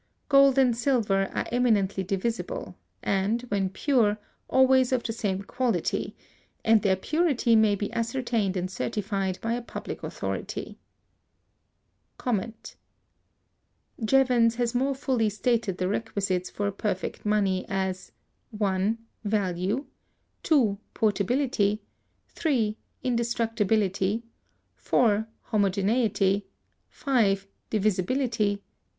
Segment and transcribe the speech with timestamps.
[0.29, 6.15] Gold and silver are eminently divisible, and, when pure, always of the same quality;
[6.65, 10.79] and their purity may be ascertained and certified by a public authority.
[14.01, 18.11] Jevons(226) has more fully stated the requisites for a perfect money as—
[18.49, 18.97] 1.
[19.23, 19.85] Value.
[20.41, 20.79] 2.
[20.95, 21.83] Portability.
[22.29, 22.75] 3.
[23.03, 24.23] Indestructibility.
[24.77, 25.27] 4.
[25.51, 26.47] Homogeneity.
[26.89, 27.45] 5.
[27.69, 28.63] Divisibility.